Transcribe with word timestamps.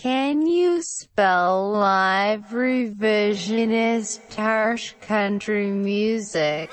Can 0.00 0.46
you 0.46 0.82
spell 0.82 1.72
live 1.72 2.48
revisionist 2.48 4.34
harsh 4.34 4.92
country 5.00 5.70
music? 5.70 6.70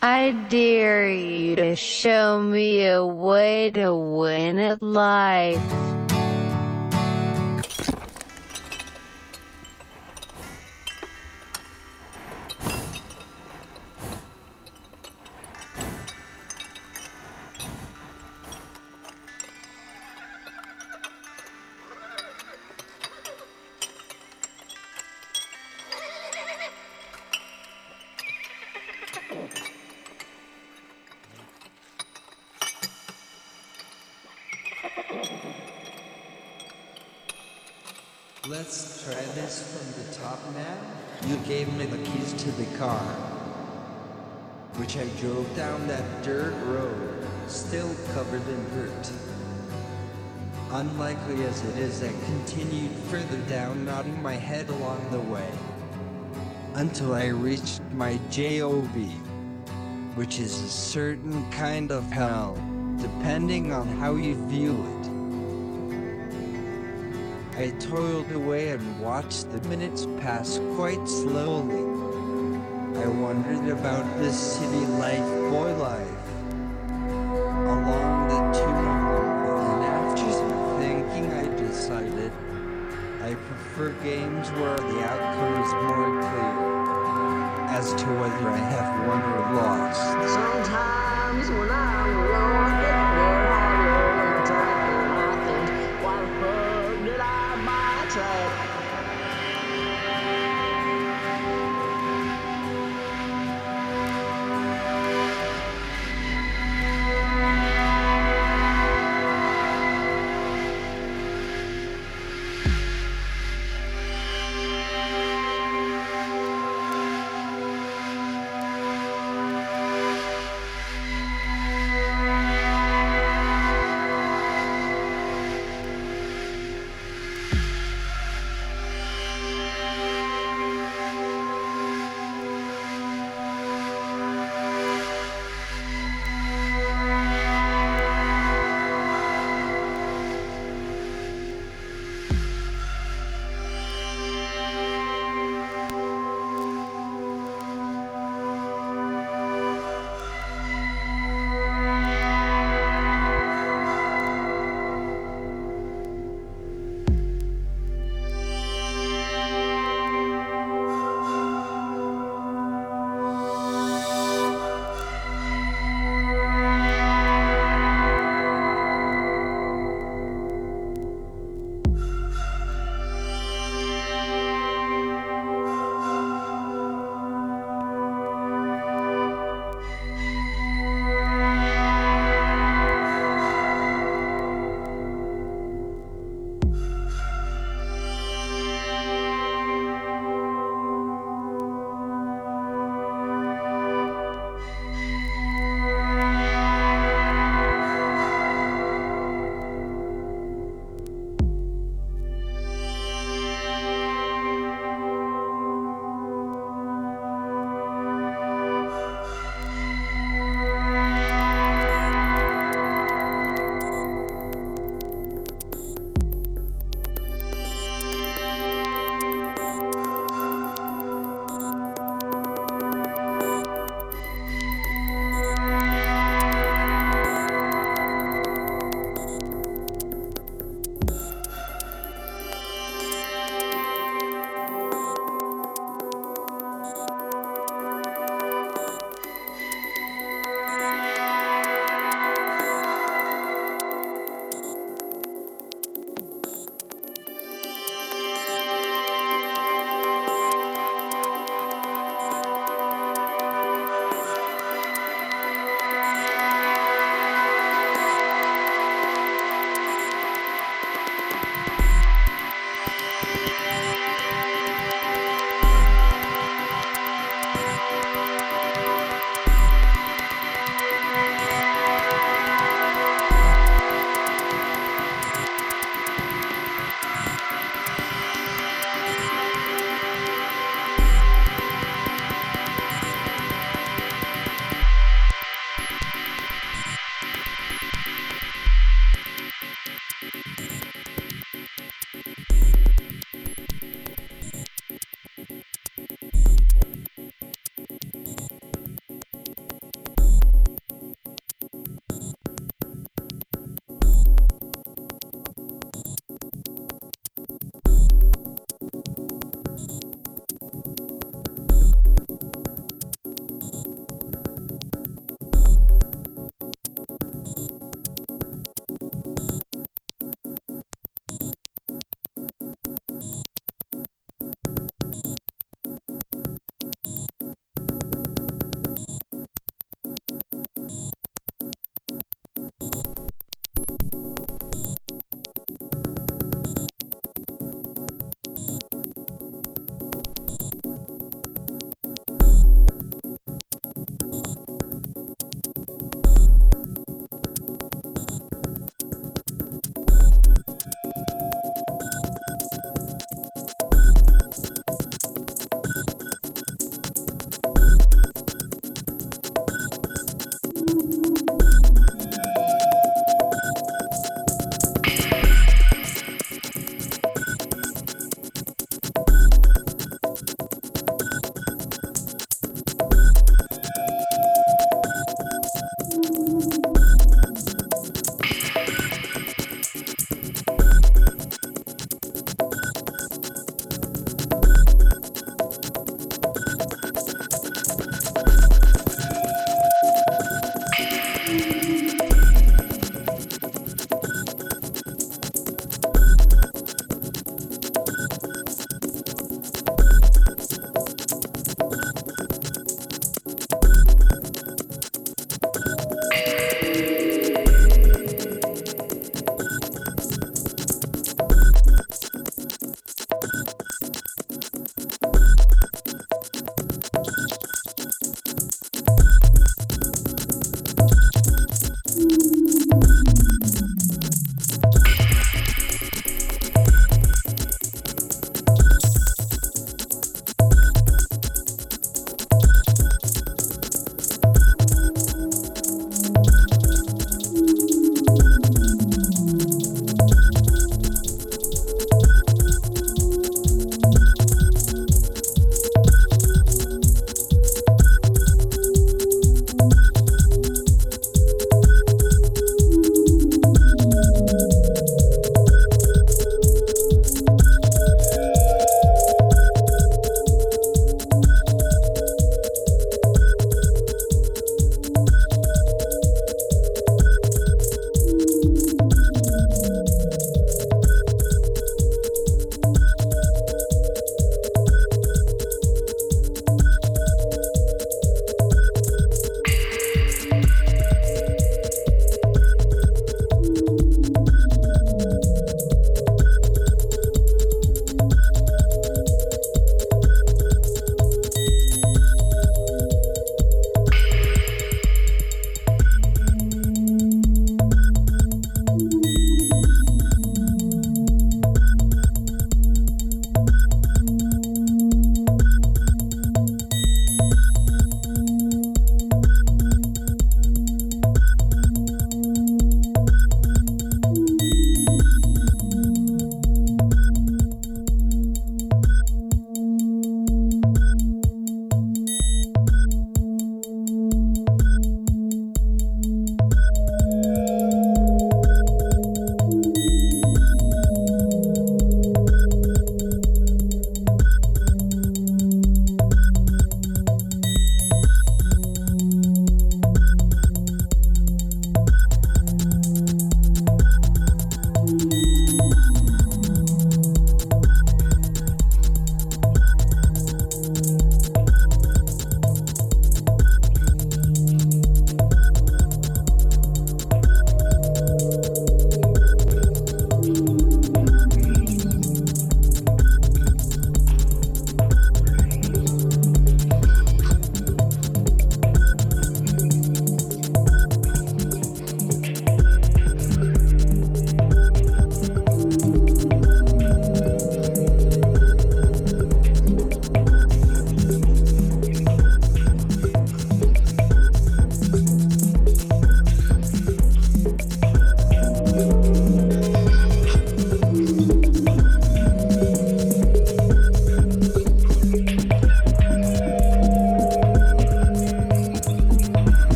I 0.00 0.30
dare 0.48 1.10
you 1.10 1.56
to 1.56 1.76
show 1.76 2.40
me 2.40 2.86
a 2.86 3.04
way 3.04 3.70
to 3.72 3.94
win 3.94 4.58
at 4.58 4.82
life. 4.82 5.95
Until 56.98 57.14
I 57.14 57.26
reached 57.26 57.82
my 57.92 58.18
JOB, 58.30 58.96
which 60.14 60.38
is 60.38 60.62
a 60.62 60.68
certain 60.70 61.44
kind 61.50 61.90
of 61.90 62.10
hell, 62.10 62.56
depending 62.96 63.70
on 63.70 63.86
how 63.98 64.14
you 64.14 64.34
view 64.46 64.72
it. 64.72 65.06
I 67.58 67.68
toiled 67.80 68.32
away 68.32 68.70
and 68.70 68.98
watched 68.98 69.52
the 69.52 69.60
minutes 69.68 70.06
pass 70.20 70.58
quite 70.74 71.06
slowly. 71.06 71.84
I 72.98 73.08
wondered 73.08 73.68
about 73.68 74.06
this 74.18 74.56
city 74.56 74.86
life, 74.96 75.28
boy 75.52 75.76
life, 75.76 76.32
along 77.68 78.28
the 78.30 78.40
and 79.66 79.84
after 79.84 80.32
some 80.32 80.78
thinking 80.80 81.30
I 81.30 81.44
decided 81.58 82.32
I 83.20 83.34
prefer 83.34 83.90
games 84.02 84.50
where 84.52 84.78
the 84.78 85.04
outcome 85.04 85.62
is 85.62 85.72
more 85.72 86.22
clear 86.22 86.75
as 87.76 87.92
to 87.92 88.06
whether 88.06 88.48
I 88.48 88.56
have 88.56 89.06
won 89.06 89.22
or 89.22 89.40
lost. 89.54 90.00
Sometimes 90.32 91.50
when 91.50 91.70
I'm 91.70 92.16
alone, 92.16 93.35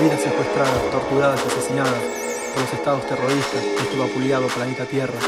vidas 0.00 0.22
secuestradas, 0.22 0.90
torturadas 0.90 1.40
y 1.44 1.48
asesinadas 1.48 2.02
por 2.54 2.62
los 2.62 2.72
estados 2.72 3.06
terroristas 3.06 3.62
de 3.62 3.76
este 3.76 3.98
vapuleado 3.98 4.46
planeta 4.48 4.86
Tierra 4.86 5.18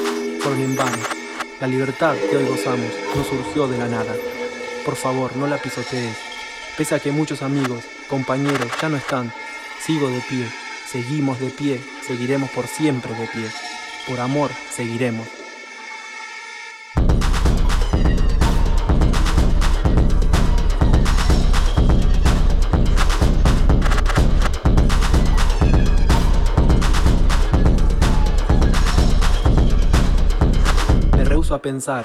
fueron 0.41 0.61
en 0.61 0.75
vano. 0.75 0.97
La 1.61 1.67
libertad 1.67 2.15
que 2.17 2.39
hoy 2.39 2.47
gozamos 2.47 2.91
no 3.15 3.23
surgió 3.23 3.69
de 3.69 3.77
la 3.77 3.87
nada. 3.87 4.15
Por 4.85 4.97
favor, 4.97 5.37
no 5.37 5.47
la 5.47 5.59
pisotees. 5.59 6.17
Pese 6.77 6.95
a 6.95 7.01
que 7.01 7.13
muchos 7.13 7.43
amigos, 7.43 7.85
compañeros 8.09 8.69
ya 8.81 8.89
no 8.89 8.97
están, 8.97 9.31
sigo 9.79 10.09
de 10.09 10.21
pie, 10.21 10.49
seguimos 10.91 11.39
de 11.39 11.51
pie, 11.51 11.81
seguiremos 12.07 12.51
por 12.51 12.67
siempre 12.67 13.13
de 13.15 13.27
pie. 13.27 13.51
Por 14.09 14.21
amor, 14.21 14.51
seguiremos. 14.75 15.42
Pensar 31.63 32.05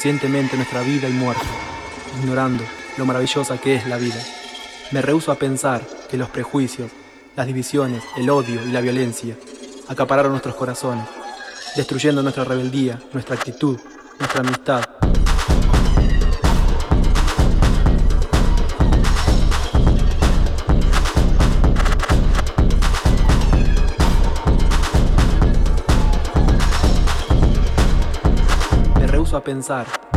ignorando 0.00 0.20
conscientemente 0.20 0.56
nuestra 0.56 0.80
vida 0.82 1.08
y 1.08 1.12
muerte, 1.12 1.44
ignorando 2.22 2.64
lo 2.96 3.04
maravillosa 3.04 3.58
que 3.58 3.74
es 3.74 3.86
la 3.86 3.98
vida. 3.98 4.16
Me 4.92 5.02
rehuso 5.02 5.30
a 5.30 5.34
pensar 5.34 5.82
que 6.08 6.16
los 6.16 6.30
prejuicios, 6.30 6.90
las 7.36 7.46
divisiones, 7.46 8.02
el 8.16 8.30
odio 8.30 8.62
y 8.64 8.72
la 8.72 8.80
violencia 8.80 9.36
acapararon 9.88 10.32
nuestros 10.32 10.54
corazones, 10.54 11.04
destruyendo 11.76 12.22
nuestra 12.22 12.44
rebeldía, 12.44 12.98
nuestra 13.12 13.34
actitud, 13.34 13.78
nuestra 14.18 14.40
amistad, 14.40 14.99
a 29.40 29.42
pensar 29.42 30.09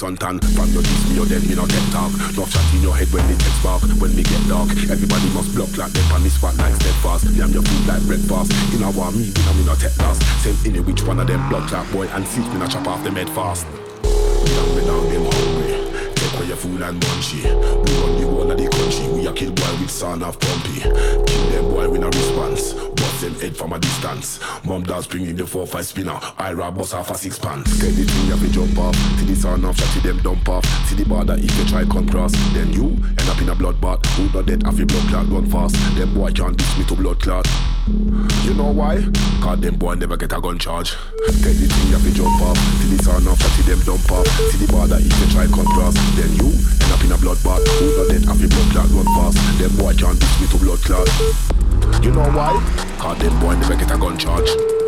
suntan. 0.00 0.40
From 0.56 0.72
your 0.72 0.82
diss 0.82 1.04
me, 1.08 1.20
you 1.20 1.26
dead, 1.28 1.44
me 1.44 1.54
no 1.54 1.66
get 1.68 1.84
talk. 1.92 2.08
No 2.32 2.48
shot 2.48 2.64
in 2.72 2.80
your 2.80 2.96
head 2.96 3.12
when 3.12 3.26
the 3.28 3.36
text 3.36 3.60
spark. 3.60 3.82
When 4.00 4.16
me 4.16 4.22
get 4.24 4.40
dark, 4.48 4.72
everybody 4.88 5.28
must 5.36 5.52
block 5.54 5.76
like 5.76 5.92
them 5.92 6.08
on 6.16 6.22
the 6.24 6.30
spot 6.30 6.56
like 6.56 6.74
steadfast. 6.80 7.28
Damn 7.36 7.52
your 7.52 7.62
food 7.62 7.84
like 7.86 8.02
breakfast. 8.08 8.48
You 8.72 8.80
know 8.80 8.92
what 8.96 9.12
me, 9.12 9.28
know 9.44 9.52
me 9.52 9.62
no 9.68 9.74
take 9.76 9.96
loss. 10.00 10.16
Send 10.40 10.56
in 10.64 10.76
it 10.80 10.84
which 10.88 11.04
one 11.04 11.20
of 11.20 11.26
them 11.26 11.44
blood 11.50 11.68
clot 11.68 11.84
boy 11.92 12.08
and 12.16 12.26
see 12.26 12.40
me 12.40 12.56
not 12.56 12.70
chop 12.70 12.86
off 12.88 13.04
them 13.04 13.16
head 13.16 13.28
fast. 13.30 13.68
Down 14.00 14.68
me 14.72 14.80
down 14.88 15.04
them 15.12 15.24
hungry 15.28 15.76
for 16.32 16.44
your 16.44 16.56
fool 16.56 16.82
and 16.82 16.96
munchy. 17.00 17.44
We 17.44 17.92
run 18.00 18.12
the 18.16 18.24
whole 18.24 18.50
of 18.50 18.56
the 18.56 18.68
country. 18.72 19.04
We 19.12 19.26
a 19.26 19.32
kill 19.32 19.52
boy 19.52 19.72
with 19.80 19.90
son 19.90 20.22
of 20.22 20.38
pumpy. 20.38 20.80
Kill 20.80 21.46
them 21.52 21.64
boy 21.68 21.88
with 21.90 22.02
a 22.02 22.08
response. 22.08 22.89
Head 23.40 23.56
from 23.56 23.72
a 23.72 23.78
distance. 23.78 24.38
Mom 24.66 24.82
does 24.82 25.06
bring 25.06 25.24
in 25.24 25.34
the 25.34 25.44
4-5 25.44 25.84
spinner. 25.84 26.20
I 26.36 26.52
rob 26.52 26.76
bust 26.76 26.92
off 26.92 27.10
a 27.10 27.14
six 27.14 27.38
pants. 27.38 27.80
Get 27.80 27.96
the 27.96 28.04
thing 28.04 28.28
have 28.28 28.40
to 28.40 28.52
jump 28.52 28.76
off. 28.76 28.94
Till 29.16 29.28
the 29.28 29.34
son 29.34 29.64
of 29.64 29.78
shot 29.78 30.02
them 30.02 30.20
dump 30.20 30.46
off. 30.46 30.64
See 30.86 30.94
the 30.94 31.08
border 31.08 31.36
if 31.38 31.48
you 31.56 31.64
try 31.64 31.84
come 31.86 32.06
cross. 32.06 32.32
Then 32.52 32.70
you 32.70 32.92
end 33.16 33.28
up 33.32 33.40
in 33.40 33.48
a 33.48 33.54
bloodbath. 33.56 34.04
Who 34.16 34.28
not 34.36 34.44
dead 34.44 34.62
have 34.64 34.78
a 34.78 34.84
blood 34.84 35.08
clot 35.08 35.28
run 35.32 35.46
fast. 35.48 35.74
Them 35.96 36.12
boy 36.12 36.32
can't 36.32 36.54
diss 36.54 36.78
me 36.78 36.84
to 36.84 36.94
blood 36.94 37.18
clot. 37.22 37.48
You 38.44 38.52
know 38.52 38.76
why? 38.76 39.00
Cause 39.40 39.60
them 39.60 39.76
boy 39.76 39.94
never 39.94 40.18
get 40.18 40.36
a 40.36 40.40
gun 40.40 40.58
charge. 40.58 40.92
Get 41.40 41.56
the 41.56 41.64
thing 41.64 41.96
have 41.96 42.04
to 42.04 42.12
jump 42.12 42.42
off. 42.44 42.60
Till 42.84 42.92
the 42.92 43.02
son 43.02 43.24
of 43.24 43.40
shot 43.40 43.56
them 43.64 43.80
dump 43.88 44.12
off. 44.12 44.28
See 44.52 44.60
the 44.60 44.68
border 44.70 45.00
if 45.00 45.16
you 45.16 45.28
try 45.32 45.48
come 45.48 45.64
cross. 45.72 45.96
Then 46.12 46.28
you 46.36 46.52
end 46.52 46.92
up 46.92 47.00
in 47.00 47.12
a 47.12 47.16
bloodbath. 47.16 47.64
Who 47.80 47.88
not 47.96 48.12
dead 48.12 48.24
have 48.28 48.36
a 48.36 48.48
blood 48.52 48.68
clot 48.76 48.90
run 48.92 49.08
fast. 49.16 49.40
Them 49.56 49.72
boy 49.80 49.96
can't 49.96 50.20
diss 50.20 50.34
me 50.44 50.46
to 50.52 50.58
blood 50.60 50.80
clot. 50.84 51.08
You 52.02 52.12
know 52.12 52.30
why? 52.30 52.58
Cause 52.98 53.18
them 53.18 53.38
boy 53.40 53.56
never 53.56 53.76
get 53.76 53.90
a 53.90 53.98
gun 53.98 54.16
charge. 54.16 54.79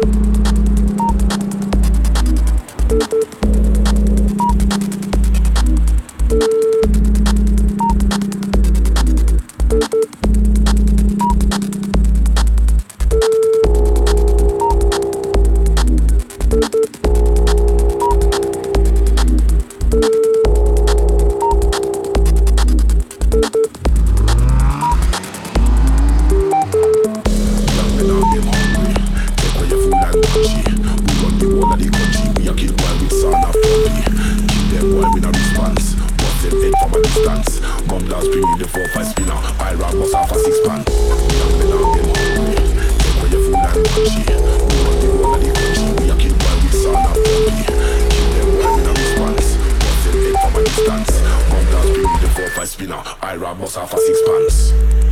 our 53.52 53.58
most 53.58 53.76
alpha 53.76 53.98
six. 53.98 55.11